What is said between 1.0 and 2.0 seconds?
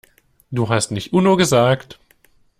Uno gesagt.